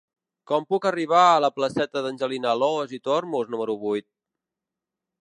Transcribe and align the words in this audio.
Com 0.51 0.63
puc 0.73 0.87
arribar 0.89 1.25
a 1.25 1.43
la 1.45 1.51
placeta 1.59 2.03
d'Angelina 2.07 2.57
Alòs 2.57 2.99
i 2.99 3.03
Tormos 3.11 3.55
número 3.57 3.81
vuit? 3.87 4.11